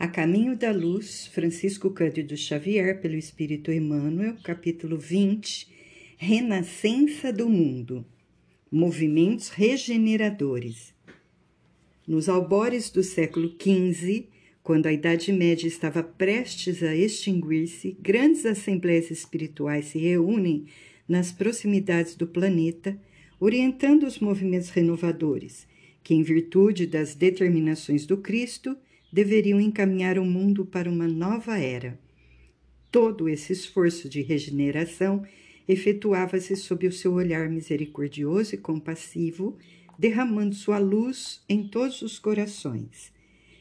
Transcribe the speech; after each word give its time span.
A 0.00 0.06
Caminho 0.06 0.56
da 0.56 0.70
Luz, 0.70 1.26
Francisco 1.26 1.90
Cândido 1.90 2.36
Xavier, 2.36 3.00
pelo 3.00 3.16
Espírito 3.16 3.72
Emmanuel, 3.72 4.36
capítulo 4.44 4.96
20, 4.96 5.66
Renascença 6.16 7.32
do 7.32 7.48
Mundo, 7.48 8.06
Movimentos 8.70 9.48
Regeneradores. 9.48 10.94
Nos 12.06 12.28
albores 12.28 12.90
do 12.90 13.02
século 13.02 13.52
XV, 13.60 14.28
quando 14.62 14.86
a 14.86 14.92
Idade 14.92 15.32
Média 15.32 15.66
estava 15.66 16.00
prestes 16.00 16.80
a 16.84 16.94
extinguir-se, 16.94 17.96
grandes 18.00 18.46
assembleias 18.46 19.10
espirituais 19.10 19.86
se 19.86 19.98
reúnem 19.98 20.66
nas 21.08 21.32
proximidades 21.32 22.14
do 22.14 22.28
planeta, 22.28 22.96
orientando 23.40 24.06
os 24.06 24.20
movimentos 24.20 24.70
renovadores, 24.70 25.66
que, 26.04 26.14
em 26.14 26.22
virtude 26.22 26.86
das 26.86 27.16
determinações 27.16 28.06
do 28.06 28.16
Cristo, 28.18 28.78
deveriam 29.12 29.60
encaminhar 29.60 30.18
o 30.18 30.24
mundo 30.24 30.64
para 30.64 30.90
uma 30.90 31.08
nova 31.08 31.58
era. 31.58 31.98
Todo 32.90 33.28
esse 33.28 33.52
esforço 33.52 34.08
de 34.08 34.22
regeneração 34.22 35.24
efetuava-se 35.66 36.56
sob 36.56 36.86
o 36.86 36.92
seu 36.92 37.12
olhar 37.12 37.48
misericordioso 37.48 38.54
e 38.54 38.58
compassivo, 38.58 39.58
derramando 39.98 40.54
sua 40.54 40.78
luz 40.78 41.42
em 41.48 41.68
todos 41.68 42.00
os 42.00 42.18
corações. 42.18 43.12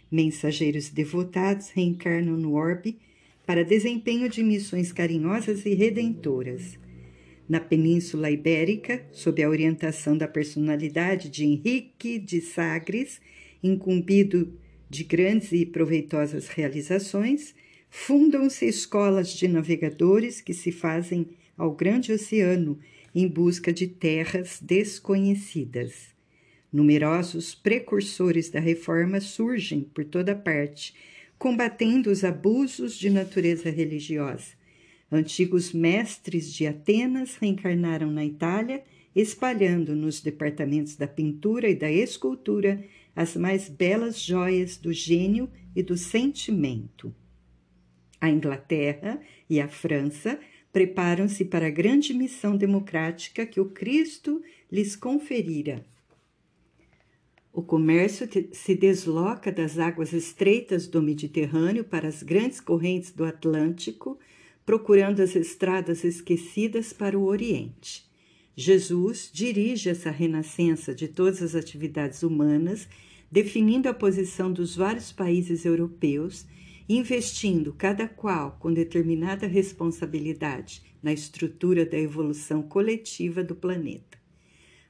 Mensageiros 0.10 0.90
devotados 0.90 1.70
reencarnam 1.70 2.38
no 2.38 2.54
orbe 2.54 2.98
para 3.46 3.64
desempenho 3.64 4.30
de 4.30 4.42
missões 4.42 4.94
carinhosas 4.94 5.66
e 5.66 5.74
redentoras. 5.74 6.78
Na 7.48 7.60
Península 7.60 8.30
Ibérica, 8.30 9.06
sob 9.12 9.42
a 9.42 9.50
orientação 9.50 10.18
da 10.18 10.28
personalidade 10.28 11.30
de 11.30 11.46
Henrique 11.46 12.20
de 12.20 12.42
Sagres, 12.42 13.22
incumbido 13.64 14.54
de 14.90 15.04
grandes 15.04 15.52
e 15.52 15.66
proveitosas 15.66 16.48
realizações, 16.48 17.54
fundam-se 17.90 18.66
escolas 18.66 19.32
de 19.34 19.48
navegadores 19.48 20.42
que 20.42 20.54
se 20.54 20.72
fazem 20.72 21.28
ao 21.58 21.72
grande 21.72 22.12
oceano 22.12 22.80
em 23.14 23.28
busca 23.28 23.74
de 23.74 23.88
terras 23.88 24.60
desconhecidas. 24.62 26.16
Numerosos 26.72 27.56
precursores 27.56 28.50
da 28.50 28.60
reforma 28.60 29.20
surgem 29.20 29.82
por 29.82 30.06
toda 30.06 30.36
parte, 30.36 30.94
combatendo 31.38 32.12
os 32.12 32.24
abusos 32.24 32.98
de 32.98 33.10
natureza 33.10 33.70
religiosa. 33.70 34.58
Antigos 35.12 35.72
mestres 35.72 36.54
de 36.54 36.68
Atenas 36.68 37.38
reencarnaram 37.38 38.12
na 38.12 38.26
Itália, 38.26 38.84
espalhando 39.16 39.96
nos 39.96 40.22
departamentos 40.22 40.96
da 40.96 41.08
pintura 41.08 41.70
e 41.70 41.76
da 41.76 41.90
escultura 41.92 42.84
as 43.18 43.36
mais 43.36 43.68
belas 43.68 44.22
joias 44.22 44.78
do 44.78 44.94
gênio 44.94 45.50
e 45.76 45.82
do 45.82 45.98
sentimento. 45.98 47.12
A 48.22 48.30
Inglaterra 48.30 49.20
e 49.50 49.60
a 49.60 49.68
França 49.68 50.40
preparam-se 50.72 51.44
para 51.44 51.66
a 51.66 51.72
grande 51.72 52.14
missão 52.14 52.56
democrática 52.56 53.44
que 53.44 53.60
o 53.60 53.72
Cristo 53.72 54.40
lhes 54.72 54.96
conferira. 54.96 55.84
O 57.52 57.64
comércio 57.64 58.30
se 58.52 58.76
desloca 58.76 59.52
das 59.52 59.80
águas 59.80 60.14
estreitas 60.14 60.88
do 60.88 61.02
Mediterrâneo 61.02 61.84
para 61.84 62.08
as 62.08 62.22
grandes 62.22 62.62
correntes 62.62 63.12
do 63.12 63.26
Atlântico, 63.26 64.20
procurando 64.64 65.24
as 65.24 65.36
estradas 65.36 66.04
esquecidas 66.04 66.94
para 66.94 67.18
o 67.18 67.24
Oriente. 67.24 68.06
Jesus 68.56 69.32
dirige 69.34 69.90
essa 69.90 70.12
renascença 70.12 70.94
de 70.94 71.08
todas 71.08 71.42
as 71.42 71.56
atividades 71.56 72.22
humanas 72.22 72.88
definindo 73.32 73.90
a 73.90 73.94
posição 73.94 74.52
dos 74.52 74.76
vários 74.76 75.12
países 75.12 75.66
europeus, 75.66 76.46
investindo 76.88 77.74
cada 77.74 78.08
qual 78.08 78.58
com 78.60 78.74
determinada 78.74 79.46
responsabilidade 79.46 80.82
na 81.04 81.12
estrutura 81.12 81.86
da 81.86 81.98
evolução 81.98 82.62
coletiva 82.62 83.44
do 83.44 83.56
planeta. 83.56 84.18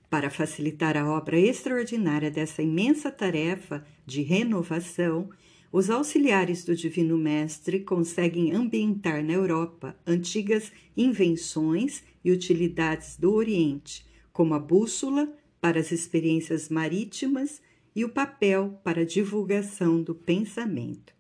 Para 0.09 0.29
facilitar 0.29 0.95
a 0.95 1.09
obra 1.09 1.37
extraordinária 1.37 2.31
dessa 2.31 2.61
imensa 2.61 3.11
tarefa 3.11 3.85
de 4.05 4.21
renovação, 4.21 5.29
os 5.71 5.89
auxiliares 5.89 6.63
do 6.63 6.75
Divino 6.75 7.17
Mestre 7.17 7.81
conseguem 7.81 8.53
ambientar 8.53 9.21
na 9.23 9.33
Europa 9.33 9.97
antigas 10.05 10.71
invenções 10.95 12.03
e 12.23 12.31
utilidades 12.31 13.17
do 13.17 13.33
Oriente, 13.33 14.05
como 14.31 14.53
a 14.53 14.59
bússola 14.59 15.29
para 15.59 15.79
as 15.79 15.91
experiências 15.91 16.69
marítimas 16.69 17.61
e 17.97 18.05
o 18.05 18.09
papel 18.09 18.79
para 18.83 19.01
a 19.01 19.03
divulgação 19.03 20.03
do 20.03 20.13
pensamento. 20.13 21.15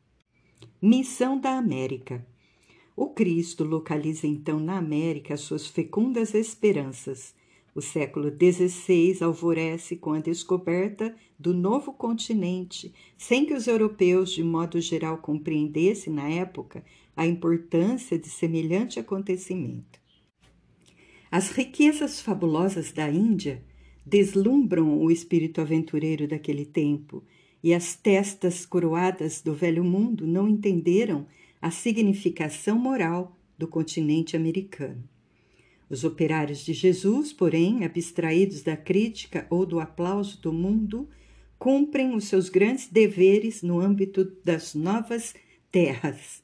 Missão 0.79 1.39
da 1.39 1.57
América. 1.57 2.23
O 2.95 3.09
Cristo 3.09 3.63
localiza 3.63 4.27
então 4.27 4.59
na 4.59 4.77
América 4.77 5.33
as 5.33 5.41
suas 5.41 5.65
fecundas 5.65 6.35
esperanças. 6.35 7.33
O 7.73 7.81
século 7.81 8.29
XVI 8.29 9.23
alvorece 9.23 9.95
com 9.95 10.13
a 10.13 10.19
descoberta 10.19 11.15
do 11.39 11.51
novo 11.51 11.91
continente, 11.93 12.93
sem 13.17 13.43
que 13.43 13.55
os 13.55 13.65
europeus, 13.65 14.31
de 14.31 14.43
modo 14.43 14.79
geral, 14.79 15.17
compreendessem 15.17 16.13
na 16.13 16.29
época 16.29 16.85
a 17.15 17.25
importância 17.25 18.19
de 18.19 18.29
semelhante 18.29 18.99
acontecimento. 18.99 19.99
As 21.31 21.49
riquezas 21.49 22.21
fabulosas 22.21 22.91
da 22.91 23.09
Índia 23.09 23.63
deslumbram 24.09 25.01
o 25.01 25.11
espírito 25.11 25.59
aventureiro 25.59 26.27
daquele 26.27 26.65
tempo, 26.65 27.23
e 27.61 27.73
as 27.73 27.95
testas 27.95 28.65
coroadas 28.65 29.41
do 29.41 29.53
velho 29.53 29.83
mundo 29.83 30.25
não 30.25 30.47
entenderam 30.47 31.27
a 31.61 31.69
significação 31.71 32.77
moral 32.79 33.37
do 33.57 33.67
continente 33.67 34.37
americano. 34.37 35.03
Os 35.89 36.03
operários 36.03 36.63
de 36.63 36.71
Jesus, 36.73 37.33
porém, 37.33 37.83
abstraídos 37.83 38.61
da 38.61 38.77
crítica 38.77 39.45
ou 39.49 39.65
do 39.65 39.79
aplauso 39.79 40.41
do 40.41 40.53
mundo, 40.53 41.09
cumprem 41.59 42.15
os 42.15 42.25
seus 42.25 42.47
grandes 42.47 42.87
deveres 42.87 43.61
no 43.61 43.79
âmbito 43.79 44.31
das 44.43 44.73
novas 44.73 45.33
terras. 45.71 46.41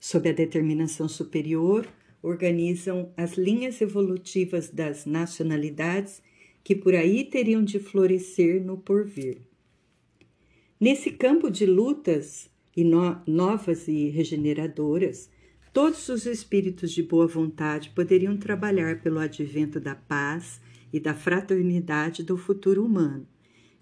Sob 0.00 0.28
a 0.28 0.32
determinação 0.32 1.08
superior, 1.08 1.86
organizam 2.22 3.12
as 3.16 3.36
linhas 3.36 3.80
evolutivas 3.80 4.70
das 4.70 5.04
nacionalidades 5.04 6.22
que 6.64 6.74
por 6.74 6.94
aí 6.94 7.24
teriam 7.24 7.64
de 7.64 7.78
florescer 7.78 8.64
no 8.64 8.78
porvir. 8.78 9.38
Nesse 10.80 11.10
campo 11.10 11.50
de 11.50 11.66
lutas 11.66 12.50
e 12.76 12.84
no 12.84 13.20
novas 13.26 13.86
e 13.88 14.08
regeneradoras, 14.08 15.30
todos 15.72 16.08
os 16.08 16.26
espíritos 16.26 16.90
de 16.90 17.02
boa 17.02 17.26
vontade 17.26 17.90
poderiam 17.90 18.36
trabalhar 18.36 19.00
pelo 19.00 19.18
advento 19.18 19.78
da 19.78 19.94
paz 19.94 20.60
e 20.92 21.00
da 21.00 21.14
fraternidade 21.14 22.22
do 22.22 22.36
futuro 22.36 22.84
humano. 22.84 23.26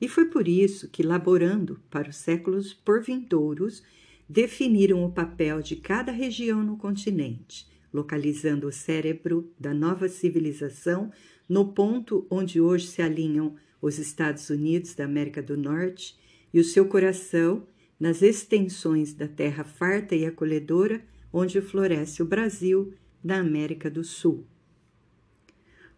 E 0.00 0.08
foi 0.08 0.26
por 0.26 0.48
isso 0.48 0.88
que, 0.88 1.02
laborando 1.02 1.80
para 1.90 2.08
os 2.08 2.16
séculos 2.16 2.72
porvindouros, 2.72 3.82
definiram 4.28 5.04
o 5.04 5.10
papel 5.10 5.60
de 5.60 5.76
cada 5.76 6.12
região 6.12 6.62
no 6.62 6.76
continente, 6.76 7.66
localizando 7.92 8.68
o 8.68 8.72
cérebro 8.72 9.52
da 9.58 9.74
nova 9.74 10.08
civilização 10.08 11.10
no 11.50 11.72
ponto 11.72 12.24
onde 12.30 12.60
hoje 12.60 12.86
se 12.86 13.02
alinham 13.02 13.56
os 13.82 13.98
Estados 13.98 14.48
Unidos 14.50 14.94
da 14.94 15.04
América 15.04 15.42
do 15.42 15.56
Norte 15.56 16.16
e 16.54 16.60
o 16.60 16.64
seu 16.64 16.86
coração 16.86 17.66
nas 17.98 18.22
extensões 18.22 19.12
da 19.12 19.26
terra 19.26 19.64
farta 19.64 20.14
e 20.14 20.24
acolhedora 20.24 21.02
onde 21.32 21.60
floresce 21.60 22.22
o 22.22 22.24
Brasil, 22.24 22.94
na 23.22 23.40
América 23.40 23.90
do 23.90 24.04
Sul. 24.04 24.46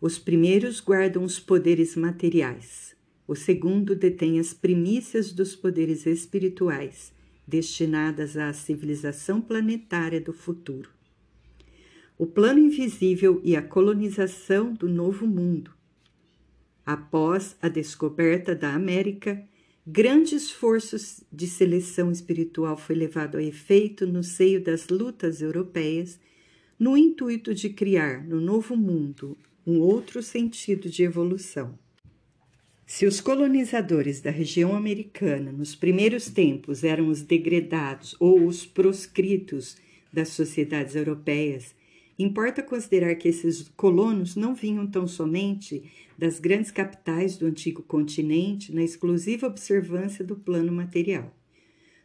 Os 0.00 0.18
primeiros 0.18 0.80
guardam 0.80 1.22
os 1.22 1.38
poderes 1.38 1.96
materiais, 1.96 2.96
o 3.28 3.36
segundo 3.36 3.94
detém 3.94 4.40
as 4.40 4.54
primícias 4.54 5.32
dos 5.32 5.54
poderes 5.54 6.06
espirituais, 6.06 7.12
destinadas 7.46 8.38
à 8.38 8.54
civilização 8.54 9.38
planetária 9.38 10.20
do 10.20 10.32
futuro 10.32 11.01
o 12.18 12.26
plano 12.26 12.58
invisível 12.58 13.40
e 13.42 13.56
a 13.56 13.62
colonização 13.62 14.72
do 14.72 14.88
Novo 14.88 15.26
Mundo. 15.26 15.72
Após 16.84 17.56
a 17.62 17.68
descoberta 17.68 18.54
da 18.54 18.74
América, 18.74 19.42
grande 19.86 20.34
esforço 20.34 20.96
de 21.32 21.46
seleção 21.46 22.10
espiritual 22.10 22.76
foi 22.76 22.96
levado 22.96 23.38
a 23.38 23.42
efeito 23.42 24.06
no 24.06 24.22
seio 24.22 24.62
das 24.62 24.88
lutas 24.88 25.40
europeias, 25.40 26.18
no 26.78 26.96
intuito 26.96 27.54
de 27.54 27.70
criar 27.70 28.24
no 28.24 28.40
Novo 28.40 28.76
Mundo 28.76 29.36
um 29.66 29.78
outro 29.78 30.22
sentido 30.22 30.88
de 30.88 31.04
evolução. 31.04 31.78
Se 32.84 33.06
os 33.06 33.20
colonizadores 33.20 34.20
da 34.20 34.30
região 34.30 34.76
americana 34.76 35.50
nos 35.52 35.74
primeiros 35.74 36.28
tempos 36.28 36.84
eram 36.84 37.08
os 37.08 37.22
degredados 37.22 38.14
ou 38.20 38.44
os 38.44 38.66
proscritos 38.66 39.76
das 40.12 40.28
sociedades 40.28 40.94
europeias, 40.94 41.74
Importa 42.18 42.62
considerar 42.62 43.14
que 43.14 43.28
esses 43.28 43.68
colonos 43.76 44.36
não 44.36 44.54
vinham 44.54 44.86
tão 44.86 45.06
somente 45.06 45.90
das 46.16 46.38
grandes 46.38 46.70
capitais 46.70 47.36
do 47.36 47.46
antigo 47.46 47.82
continente 47.82 48.72
na 48.72 48.82
exclusiva 48.82 49.46
observância 49.46 50.24
do 50.24 50.36
plano 50.36 50.72
material. 50.72 51.34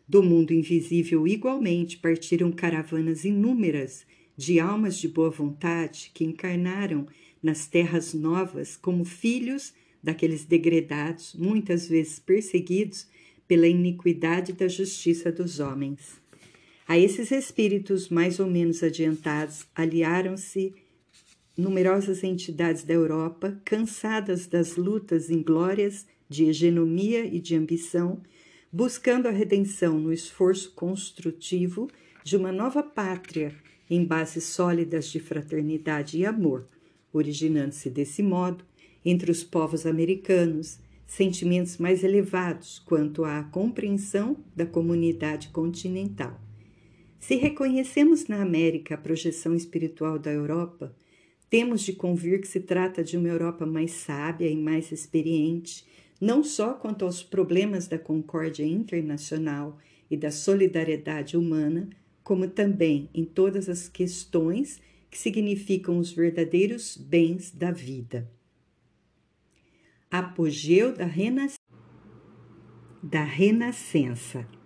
Do 0.07 0.23
mundo 0.23 0.53
invisível, 0.53 1.27
igualmente, 1.27 1.97
partiram 1.97 2.51
caravanas 2.51 3.25
inúmeras 3.25 4.05
de 4.37 4.59
almas 4.59 4.97
de 4.97 5.07
boa 5.07 5.29
vontade 5.29 6.11
que 6.13 6.23
encarnaram 6.23 7.07
nas 7.43 7.67
terras 7.67 8.13
novas 8.13 8.77
como 8.77 9.03
filhos 9.03 9.73
daqueles 10.01 10.45
degredados, 10.45 11.35
muitas 11.35 11.89
vezes 11.89 12.19
perseguidos 12.19 13.07
pela 13.47 13.67
iniquidade 13.67 14.53
da 14.53 14.67
justiça 14.67 15.31
dos 15.31 15.59
homens. 15.59 16.21
A 16.87 16.97
esses 16.97 17.31
espíritos 17.31 18.07
mais 18.07 18.39
ou 18.39 18.47
menos 18.47 18.81
adiantados 18.81 19.65
aliaram-se 19.75 20.73
numerosas 21.57 22.23
entidades 22.23 22.85
da 22.85 22.93
Europa, 22.93 23.59
cansadas 23.65 24.47
das 24.47 24.77
lutas 24.77 25.29
inglórias 25.29 26.07
de 26.29 26.45
hegemonia 26.45 27.25
e 27.25 27.41
de 27.41 27.57
ambição, 27.57 28.21
buscando 28.71 29.27
a 29.27 29.31
redenção 29.31 29.99
no 29.99 30.13
esforço 30.13 30.71
construtivo 30.75 31.89
de 32.23 32.37
uma 32.37 32.53
nova 32.53 32.81
pátria 32.81 33.53
em 33.89 34.05
bases 34.05 34.45
sólidas 34.45 35.09
de 35.09 35.19
fraternidade 35.19 36.17
e 36.17 36.25
amor, 36.25 36.65
originando-se 37.11 37.89
desse 37.89 38.23
modo, 38.23 38.63
entre 39.03 39.29
os 39.29 39.43
povos 39.43 39.85
americanos, 39.85 40.79
sentimentos 41.05 41.77
mais 41.77 42.01
elevados 42.01 42.79
quanto 42.79 43.25
à 43.25 43.43
compreensão 43.43 44.37
da 44.55 44.65
comunidade 44.65 45.49
continental. 45.49 46.46
Se 47.19 47.35
reconhecemos 47.35 48.27
na 48.27 48.41
América 48.41 48.95
a 48.95 48.97
projeção 48.97 49.55
espiritual 49.55 50.19
da 50.19 50.31
Europa, 50.31 50.95
temos 51.49 51.81
de 51.81 51.93
convir 51.93 52.41
que 52.41 52.47
se 52.47 52.59
trata 52.59 53.03
de 53.03 53.17
uma 53.17 53.27
Europa 53.27 53.65
mais 53.65 53.91
sábia 53.91 54.49
e 54.49 54.55
mais 54.55 54.91
experiente, 54.91 55.85
não 56.19 56.43
só 56.43 56.73
quanto 56.73 57.05
aos 57.05 57.23
problemas 57.23 57.87
da 57.87 57.97
concórdia 57.97 58.65
internacional 58.65 59.77
e 60.09 60.17
da 60.17 60.31
solidariedade 60.31 61.37
humana, 61.37 61.89
como 62.23 62.47
também 62.47 63.09
em 63.13 63.23
todas 63.23 63.69
as 63.69 63.87
questões 63.87 64.81
que 65.09 65.17
significam 65.17 65.97
os 65.97 66.11
verdadeiros 66.11 66.97
bens 66.97 67.51
da 67.51 67.71
vida. 67.71 68.29
Apogeu 70.11 70.93
da, 70.93 71.07
da 73.01 73.23
Renascença. 73.23 74.56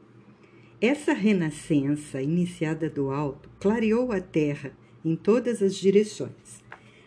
Essa 0.81 1.13
renascença, 1.13 2.23
iniciada 2.23 2.89
do 2.89 3.11
alto, 3.11 3.47
clareou 3.59 4.11
a 4.11 4.19
terra 4.19 4.75
em 5.05 5.15
todas 5.15 5.61
as 5.61 5.75
direções. 5.75 6.63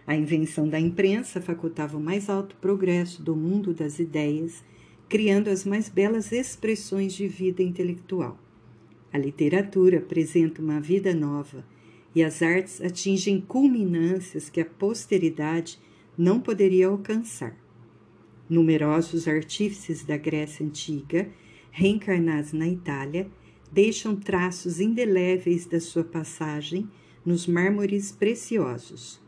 A 0.06 0.14
invenção 0.14 0.68
da 0.68 0.78
imprensa 0.78 1.40
facultava 1.40 1.96
o 1.96 2.00
mais 2.00 2.30
alto 2.30 2.54
progresso 2.60 3.20
do 3.20 3.34
mundo 3.34 3.74
das 3.74 3.98
ideias, 3.98 4.62
criando 5.08 5.48
as 5.48 5.64
mais 5.64 5.88
belas 5.88 6.30
expressões 6.30 7.14
de 7.14 7.26
vida 7.26 7.64
intelectual. 7.64 8.38
A 9.12 9.18
literatura 9.18 9.98
apresenta 9.98 10.62
uma 10.62 10.80
vida 10.80 11.12
nova 11.12 11.66
e 12.14 12.22
as 12.22 12.42
artes 12.42 12.80
atingem 12.80 13.40
culminâncias 13.40 14.48
que 14.48 14.60
a 14.60 14.64
posteridade 14.64 15.80
não 16.16 16.38
poderia 16.38 16.86
alcançar. 16.86 17.58
Numerosos 18.48 19.26
artífices 19.26 20.04
da 20.04 20.16
Grécia 20.16 20.64
Antiga, 20.64 21.28
reencarnados 21.72 22.52
na 22.52 22.68
Itália, 22.68 23.28
deixam 23.74 24.14
traços 24.14 24.78
indeléveis 24.78 25.66
da 25.66 25.80
sua 25.80 26.04
passagem 26.04 26.88
nos 27.26 27.44
mármores 27.44 28.12
preciosos. 28.12 29.20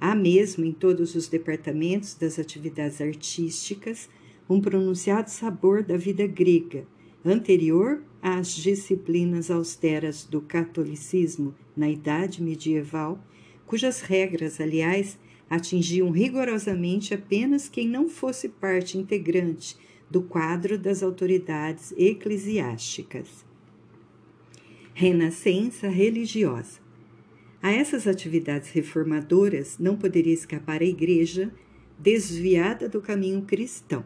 Há 0.00 0.14
mesmo 0.14 0.64
em 0.64 0.72
todos 0.72 1.14
os 1.14 1.28
departamentos 1.28 2.14
das 2.14 2.38
atividades 2.38 3.02
artísticas 3.02 4.08
um 4.48 4.62
pronunciado 4.62 5.28
sabor 5.28 5.82
da 5.82 5.98
vida 5.98 6.26
grega, 6.26 6.86
anterior 7.22 8.02
às 8.22 8.54
disciplinas 8.56 9.50
austeras 9.50 10.24
do 10.24 10.40
catolicismo 10.40 11.54
na 11.76 11.90
Idade 11.90 12.42
Medieval, 12.42 13.22
cujas 13.66 14.00
regras, 14.00 14.58
aliás, 14.58 15.18
atingiam 15.50 16.10
rigorosamente 16.10 17.12
apenas 17.12 17.68
quem 17.68 17.86
não 17.86 18.08
fosse 18.08 18.48
parte 18.48 18.96
integrante 18.96 19.76
do 20.10 20.22
quadro 20.22 20.78
das 20.78 21.02
autoridades 21.02 21.92
eclesiásticas. 21.98 23.51
Renascença 24.94 25.88
religiosa. 25.88 26.78
A 27.62 27.72
essas 27.72 28.06
atividades 28.06 28.68
reformadoras 28.70 29.78
não 29.78 29.96
poderia 29.96 30.34
escapar 30.34 30.82
a 30.82 30.84
Igreja 30.84 31.50
desviada 31.98 32.90
do 32.90 33.00
caminho 33.00 33.40
cristão. 33.42 34.04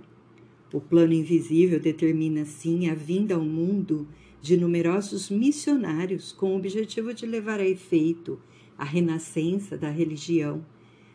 O 0.73 0.81
plano 0.81 1.13
invisível 1.13 1.81
determina, 1.81 2.43
assim, 2.43 2.89
a 2.89 2.95
vinda 2.95 3.35
ao 3.35 3.43
mundo 3.43 4.07
de 4.41 4.57
numerosos 4.57 5.29
missionários 5.29 6.31
com 6.31 6.53
o 6.53 6.57
objetivo 6.57 7.13
de 7.13 7.27
levar 7.27 7.59
a 7.59 7.67
efeito 7.67 8.41
a 8.79 8.85
renascença 8.85 9.77
da 9.77 9.91
religião, 9.91 10.65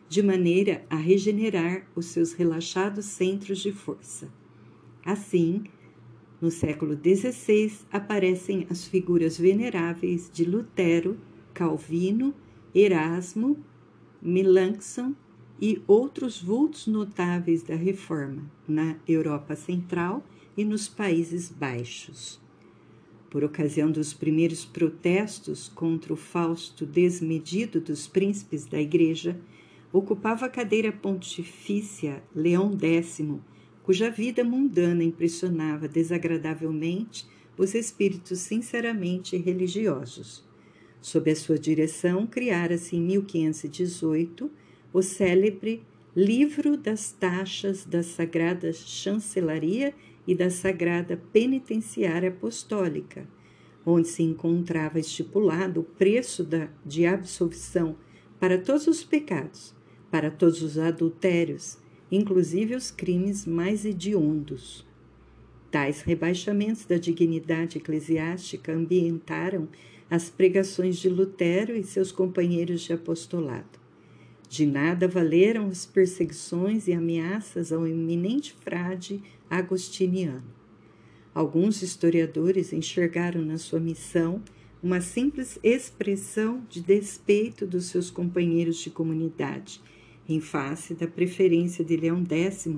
de 0.06 0.22
maneira 0.22 0.84
a 0.90 0.96
regenerar 0.96 1.86
os 1.96 2.06
seus 2.06 2.34
relaxados 2.34 3.06
centros 3.06 3.60
de 3.60 3.72
força. 3.72 4.28
Assim, 5.02 5.64
no 6.42 6.50
século 6.50 6.94
XVI 6.96 7.72
aparecem 7.92 8.66
as 8.68 8.84
figuras 8.84 9.38
veneráveis 9.38 10.28
de 10.30 10.44
Lutero, 10.44 11.16
Calvino, 11.54 12.34
Erasmo, 12.74 13.56
Melanchthon 14.20 15.14
e 15.60 15.80
outros 15.86 16.42
vultos 16.42 16.88
notáveis 16.88 17.62
da 17.62 17.76
Reforma 17.76 18.50
na 18.66 18.96
Europa 19.06 19.54
Central 19.54 20.26
e 20.56 20.64
nos 20.64 20.88
Países 20.88 21.48
Baixos. 21.48 22.40
Por 23.30 23.44
ocasião 23.44 23.88
dos 23.88 24.12
primeiros 24.12 24.64
protestos 24.64 25.68
contra 25.68 26.12
o 26.12 26.16
fausto 26.16 26.84
desmedido 26.84 27.80
dos 27.80 28.08
príncipes 28.08 28.66
da 28.66 28.80
Igreja, 28.80 29.40
ocupava 29.92 30.46
a 30.46 30.48
cadeira 30.48 30.90
pontifícia 30.90 32.20
Leão 32.34 32.76
X, 32.76 33.20
cuja 33.82 34.10
vida 34.10 34.44
mundana 34.44 35.02
impressionava 35.02 35.88
desagradavelmente 35.88 37.26
os 37.56 37.74
espíritos 37.74 38.38
sinceramente 38.40 39.36
religiosos. 39.36 40.44
Sob 41.00 41.30
a 41.30 41.36
sua 41.36 41.58
direção, 41.58 42.26
criara-se 42.26 42.96
em 42.96 43.00
1518 43.02 44.50
o 44.92 45.02
célebre 45.02 45.82
Livro 46.14 46.76
das 46.76 47.10
Taxas 47.10 47.84
da 47.84 48.02
Sagrada 48.02 48.72
Chancelaria 48.72 49.94
e 50.26 50.34
da 50.34 50.50
Sagrada 50.50 51.16
Penitenciária 51.32 52.28
Apostólica, 52.28 53.26
onde 53.84 54.08
se 54.08 54.22
encontrava 54.22 55.00
estipulado 55.00 55.80
o 55.80 55.84
preço 55.84 56.44
da, 56.44 56.68
de 56.84 57.06
absolvição 57.06 57.96
para 58.38 58.58
todos 58.58 58.86
os 58.86 59.02
pecados, 59.02 59.74
para 60.10 60.30
todos 60.30 60.62
os 60.62 60.78
adultérios, 60.78 61.78
inclusive 62.12 62.76
os 62.76 62.90
crimes 62.90 63.46
mais 63.46 63.86
hediondos. 63.86 64.86
Tais 65.70 66.02
rebaixamentos 66.02 66.84
da 66.84 66.98
dignidade 66.98 67.78
eclesiástica 67.78 68.74
ambientaram 68.74 69.66
as 70.10 70.28
pregações 70.28 70.98
de 70.98 71.08
Lutero 71.08 71.74
e 71.74 71.82
seus 71.82 72.12
companheiros 72.12 72.82
de 72.82 72.92
apostolado. 72.92 73.80
De 74.46 74.66
nada 74.66 75.08
valeram 75.08 75.68
as 75.68 75.86
perseguições 75.86 76.86
e 76.86 76.92
ameaças 76.92 77.72
ao 77.72 77.86
eminente 77.86 78.54
frade 78.62 79.22
agostiniano. 79.48 80.44
Alguns 81.34 81.80
historiadores 81.80 82.74
enxergaram 82.74 83.40
na 83.40 83.56
sua 83.56 83.80
missão 83.80 84.42
uma 84.82 85.00
simples 85.00 85.58
expressão 85.62 86.62
de 86.68 86.82
despeito 86.82 87.66
dos 87.66 87.86
seus 87.86 88.10
companheiros 88.10 88.76
de 88.76 88.90
comunidade 88.90 89.80
em 90.28 90.40
face 90.40 90.94
da 90.94 91.06
preferência 91.06 91.84
de 91.84 91.96
Leão 91.96 92.24
X 92.24 92.68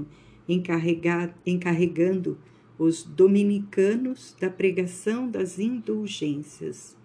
encarregando 1.46 2.38
os 2.78 3.02
dominicanos 3.02 4.36
da 4.40 4.50
pregação 4.50 5.30
das 5.30 5.58
indulgências. 5.58 6.96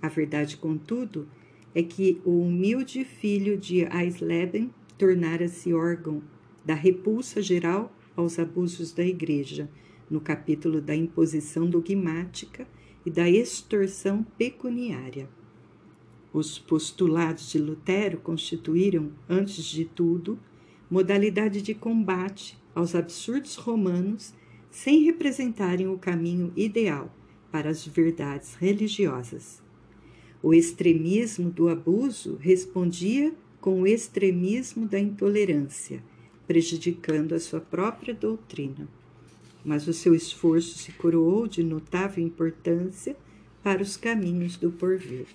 A 0.00 0.08
verdade, 0.08 0.56
contudo, 0.56 1.28
é 1.74 1.82
que 1.82 2.20
o 2.24 2.40
humilde 2.42 3.04
filho 3.04 3.56
de 3.56 3.84
Aisleben 3.86 4.70
tornara-se 4.96 5.72
órgão 5.72 6.22
da 6.64 6.74
repulsa 6.74 7.42
geral 7.42 7.94
aos 8.14 8.38
abusos 8.38 8.92
da 8.92 9.04
Igreja, 9.04 9.68
no 10.10 10.20
capítulo 10.20 10.80
da 10.80 10.94
imposição 10.94 11.68
dogmática 11.68 12.66
e 13.04 13.10
da 13.10 13.28
extorsão 13.28 14.24
pecuniária. 14.38 15.28
Os 16.32 16.58
postulados 16.58 17.50
de 17.50 17.58
Lutero 17.58 18.18
constituíram, 18.18 19.10
antes 19.28 19.64
de 19.64 19.84
tudo, 19.84 20.38
modalidade 20.90 21.62
de 21.62 21.74
combate 21.74 22.58
aos 22.74 22.94
absurdos 22.94 23.56
romanos 23.56 24.34
sem 24.70 25.02
representarem 25.04 25.88
o 25.88 25.98
caminho 25.98 26.52
ideal 26.54 27.10
para 27.50 27.70
as 27.70 27.86
verdades 27.86 28.54
religiosas. 28.54 29.62
O 30.42 30.52
extremismo 30.52 31.50
do 31.50 31.68
abuso 31.68 32.36
respondia 32.40 33.32
com 33.60 33.82
o 33.82 33.86
extremismo 33.86 34.86
da 34.86 35.00
intolerância, 35.00 36.02
prejudicando 36.46 37.34
a 37.34 37.40
sua 37.40 37.60
própria 37.60 38.14
doutrina. 38.14 38.86
mas 39.64 39.88
o 39.88 39.92
seu 39.92 40.14
esforço 40.14 40.78
se 40.78 40.92
coroou 40.92 41.48
de 41.48 41.60
notável 41.60 42.24
importância 42.24 43.16
para 43.64 43.82
os 43.82 43.96
caminhos 43.96 44.56
do 44.56 44.70
porvir. 44.70 45.26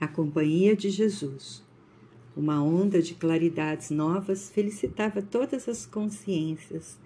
A 0.00 0.06
Companhia 0.06 0.76
de 0.76 0.90
Jesus. 0.90 1.60
Uma 2.36 2.62
onda 2.62 3.02
de 3.02 3.16
claridades 3.16 3.90
novas 3.90 4.48
felicitava 4.48 5.20
todas 5.20 5.68
as 5.68 5.84
consciências, 5.84 6.96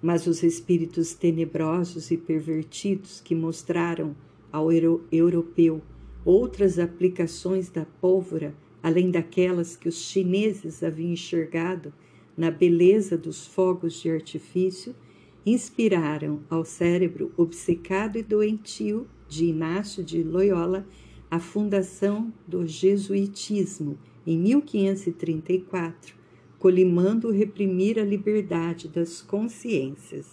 mas 0.00 0.26
os 0.26 0.42
espíritos 0.42 1.12
tenebrosos 1.12 2.10
e 2.10 2.16
pervertidos 2.16 3.20
que 3.20 3.34
mostraram 3.34 4.16
ao 4.50 4.70
europeu 5.12 5.82
outras 6.24 6.78
aplicações 6.78 7.68
da 7.68 7.84
pólvora, 7.84 8.54
além 8.82 9.10
daquelas 9.10 9.76
que 9.76 9.86
os 9.86 9.96
chineses 9.96 10.82
haviam 10.82 11.12
enxergado 11.12 11.92
na 12.34 12.50
beleza 12.50 13.18
dos 13.18 13.46
fogos 13.46 14.00
de 14.00 14.10
artifício, 14.10 14.94
inspiraram 15.44 16.40
ao 16.48 16.64
cérebro 16.64 17.30
obcecado 17.36 18.16
e 18.16 18.22
doentio 18.22 19.06
de 19.28 19.44
Inácio 19.44 20.02
de 20.02 20.22
Loyola 20.22 20.86
a 21.30 21.38
fundação 21.38 22.32
do 22.46 22.66
jesuitismo 22.66 23.98
em 24.26 24.38
1534, 24.38 26.16
colimando 26.58 27.30
reprimir 27.30 27.98
a 27.98 28.04
liberdade 28.04 28.88
das 28.88 29.20
consciências. 29.20 30.26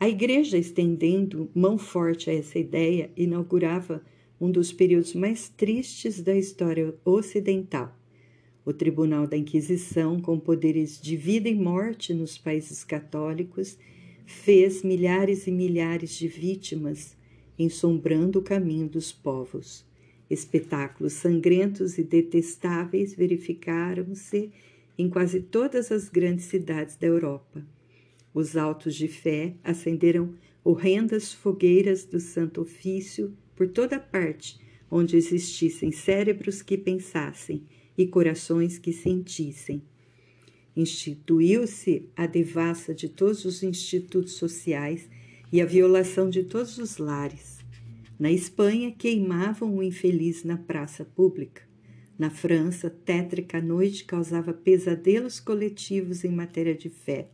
A 0.00 0.08
Igreja, 0.08 0.56
estendendo 0.56 1.50
mão 1.54 1.76
forte 1.76 2.30
a 2.30 2.34
essa 2.34 2.58
ideia, 2.58 3.10
inaugurava 3.16 4.02
um 4.40 4.50
dos 4.50 4.72
períodos 4.72 5.14
mais 5.14 5.48
tristes 5.48 6.22
da 6.22 6.36
história 6.36 6.94
ocidental 7.04 7.98
o 8.68 8.72
Tribunal 8.74 9.26
da 9.26 9.34
Inquisição, 9.34 10.20
com 10.20 10.38
poderes 10.38 11.00
de 11.00 11.16
vida 11.16 11.48
e 11.48 11.54
morte 11.54 12.12
nos 12.12 12.36
países 12.36 12.84
católicos, 12.84 13.78
fez 14.26 14.82
milhares 14.82 15.46
e 15.46 15.50
milhares 15.50 16.10
de 16.10 16.28
vítimas, 16.28 17.16
ensombrando 17.58 18.38
o 18.38 18.42
caminho 18.42 18.88
dos 18.88 19.12
povos. 19.12 19.84
Espetáculos 20.30 21.14
sangrentos 21.14 21.98
e 21.98 22.02
detestáveis 22.02 23.14
verificaram-se 23.14 24.50
em 24.96 25.08
quase 25.08 25.40
todas 25.40 25.90
as 25.90 26.08
grandes 26.08 26.46
cidades 26.46 26.96
da 26.96 27.06
Europa. 27.06 27.66
Os 28.34 28.56
autos 28.56 28.94
de 28.94 29.08
fé 29.08 29.54
acenderam 29.64 30.34
horrendas 30.62 31.32
fogueiras 31.32 32.04
do 32.04 32.20
Santo 32.20 32.60
Ofício 32.60 33.32
por 33.56 33.68
toda 33.68 33.98
parte 33.98 34.58
onde 34.90 35.16
existissem 35.16 35.92
cérebros 35.92 36.62
que 36.62 36.76
pensassem 36.76 37.62
e 37.96 38.06
corações 38.06 38.78
que 38.78 38.92
sentissem. 38.92 39.82
Instituiu-se 40.76 42.08
a 42.16 42.26
devassa 42.26 42.94
de 42.94 43.08
todos 43.08 43.44
os 43.44 43.62
institutos 43.62 44.34
sociais 44.34 45.08
e 45.52 45.60
a 45.60 45.66
violação 45.66 46.28
de 46.28 46.44
todos 46.44 46.78
os 46.78 46.98
lares. 46.98 47.58
Na 48.18 48.30
Espanha, 48.30 48.90
queimavam 48.90 49.76
o 49.76 49.82
infeliz 49.82 50.44
na 50.44 50.56
praça 50.56 51.04
pública. 51.04 51.62
Na 52.18 52.30
França, 52.30 52.90
tétrica 52.90 53.60
noite 53.60 54.04
causava 54.04 54.52
pesadelos 54.52 55.38
coletivos 55.38 56.24
em 56.24 56.30
matéria 56.30 56.74
de 56.74 56.90
fé. 56.90 57.28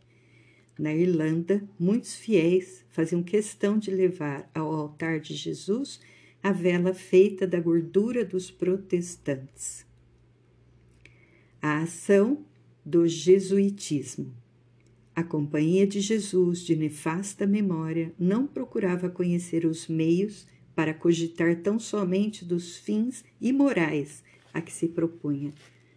Na 0.78 0.94
Irlanda, 0.94 1.62
muitos 1.78 2.14
fiéis 2.14 2.84
faziam 2.90 3.22
questão 3.22 3.78
de 3.78 3.90
levar 3.90 4.50
ao 4.54 4.72
altar 4.72 5.20
de 5.20 5.34
Jesus 5.34 6.00
a 6.42 6.52
vela 6.52 6.92
feita 6.92 7.46
da 7.46 7.58
gordura 7.60 8.24
dos 8.24 8.50
protestantes 8.50 9.86
a 11.64 11.78
ação 11.78 12.44
do 12.84 13.08
jesuitismo. 13.08 14.30
A 15.16 15.22
Companhia 15.22 15.86
de 15.86 16.00
Jesus, 16.00 16.60
de 16.60 16.74
nefasta 16.74 17.46
memória, 17.46 18.12
não 18.18 18.48
procurava 18.48 19.08
conhecer 19.08 19.64
os 19.64 19.86
meios 19.86 20.44
para 20.74 20.92
cogitar 20.92 21.54
tão 21.62 21.78
somente 21.78 22.44
dos 22.44 22.76
fins 22.76 23.24
imorais 23.40 24.24
a 24.52 24.60
que 24.60 24.72
se 24.72 24.88
propunha. 24.88 25.54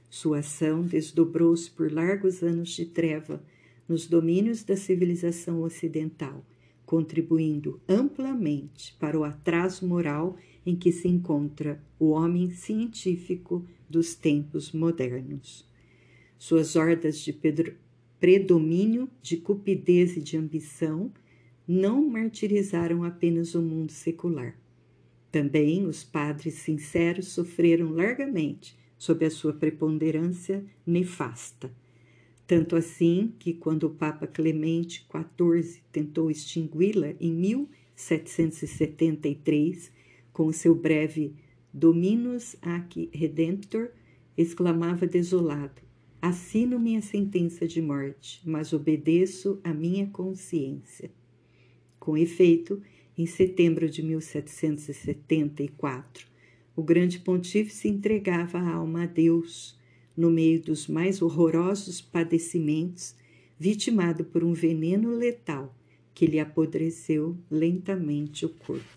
Sua 0.07 0.39
ação 0.39 0.83
desdobrou-se 0.83 1.69
por 1.71 1.91
largos 1.91 2.43
anos 2.43 2.69
de 2.69 2.85
treva 2.85 3.43
nos 3.89 4.05
domínios 4.05 4.63
da 4.63 4.77
civilização 4.77 5.63
ocidental, 5.63 6.45
contribuindo 6.85 7.81
amplamente 7.89 8.95
para 8.99 9.19
o 9.19 9.23
atraso 9.23 9.87
moral 9.87 10.37
em 10.63 10.75
que 10.75 10.91
se 10.91 11.07
encontra 11.07 11.81
o 11.99 12.09
homem 12.09 12.51
científico 12.51 13.65
dos 13.89 14.13
tempos 14.13 14.71
modernos. 14.71 15.67
Suas 16.37 16.75
hordas 16.75 17.19
de 17.19 17.33
pedro, 17.33 17.73
predomínio, 18.19 19.07
de 19.21 19.37
cupidez 19.37 20.17
e 20.17 20.21
de 20.21 20.37
ambição 20.37 21.11
não 21.67 22.03
martirizaram 22.07 23.03
apenas 23.03 23.53
o 23.53 23.61
mundo 23.61 23.91
secular. 23.91 24.57
Também 25.31 25.85
os 25.85 26.03
padres 26.03 26.55
sinceros 26.55 27.27
sofreram 27.27 27.91
largamente 27.91 28.75
sob 28.97 29.23
a 29.25 29.29
sua 29.29 29.53
preponderância 29.53 30.65
nefasta. 30.85 31.71
Tanto 32.47 32.75
assim 32.77 33.33
que, 33.37 33.53
quando 33.53 33.83
o 33.83 33.93
Papa 33.93 34.25
Clemente 34.25 35.05
XIV 35.11 35.81
tentou 35.91 36.31
extingui-la 36.31 37.13
em 37.19 37.33
1773, 37.33 39.91
com 40.31 40.47
o 40.47 40.53
seu 40.53 40.73
breve 40.73 41.35
Dominus 41.73 42.55
ac 42.61 43.09
Redemptor, 43.13 43.89
exclamava 44.37 45.05
desolado: 45.05 45.81
Assino 46.19 46.79
minha 46.79 47.01
sentença 47.01 47.67
de 47.67 47.79
morte, 47.79 48.41
mas 48.43 48.73
obedeço 48.73 49.61
à 49.63 49.71
minha 49.71 50.07
consciência. 50.07 51.11
Com 51.99 52.17
efeito, 52.17 52.81
em 53.15 53.27
setembro 53.27 53.87
de 53.87 54.01
1774, 54.01 56.25
o 56.75 56.81
grande 56.81 57.19
pontífice 57.19 57.87
entregava 57.87 58.57
a 58.57 58.73
alma 58.73 59.03
a 59.03 59.05
Deus, 59.05 59.79
no 60.15 60.31
meio 60.31 60.59
dos 60.59 60.87
mais 60.87 61.21
horrorosos 61.21 62.01
padecimentos, 62.01 63.15
vitimado 63.59 64.25
por 64.25 64.43
um 64.43 64.53
veneno 64.53 65.11
letal 65.11 65.77
que 66.15 66.25
lhe 66.25 66.39
apodreceu 66.39 67.37
lentamente 67.49 68.43
o 68.43 68.49
corpo. 68.49 68.96